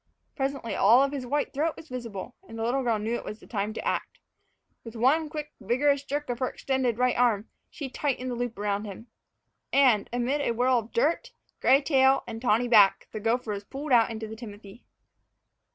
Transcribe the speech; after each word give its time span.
Presently 0.35 0.73
all 0.73 1.03
of 1.03 1.11
his 1.11 1.27
white 1.27 1.53
throat 1.53 1.75
was 1.77 1.87
visible, 1.89 2.33
and 2.49 2.57
the 2.57 2.63
little 2.63 2.81
girl 2.81 2.97
knew 2.97 3.11
that 3.11 3.19
it 3.19 3.23
was 3.23 3.39
time 3.41 3.71
to 3.73 3.87
act. 3.87 4.17
With 4.83 4.95
one 4.95 5.29
quick, 5.29 5.53
vigorous 5.61 6.03
jerk 6.03 6.27
of 6.31 6.39
her 6.39 6.49
extended 6.49 6.97
right 6.97 7.15
arm, 7.15 7.49
she 7.69 7.87
tightened 7.87 8.31
the 8.31 8.35
loop 8.35 8.57
around 8.57 8.85
him. 8.85 9.09
And, 9.71 10.09
amid 10.11 10.41
a 10.41 10.53
whirl 10.55 10.79
of 10.79 10.91
dirt, 10.91 11.33
gray 11.59 11.83
tail, 11.83 12.23
and 12.25 12.41
tawny 12.41 12.67
back, 12.67 13.09
the 13.11 13.19
gopher 13.19 13.51
was 13.51 13.63
pulled 13.63 13.91
out 13.91 14.09
into 14.09 14.27
the 14.27 14.35
timothy. 14.35 14.83